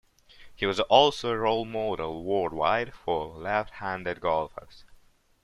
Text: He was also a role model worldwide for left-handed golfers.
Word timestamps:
He 0.55 0.65
was 0.65 0.79
also 0.79 1.29
a 1.29 1.37
role 1.37 1.63
model 1.63 2.23
worldwide 2.23 2.91
for 2.91 3.35
left-handed 3.37 4.19
golfers. 4.19 4.83